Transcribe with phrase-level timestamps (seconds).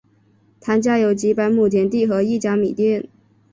[0.59, 3.07] 谭家有几百亩田地和一家米店。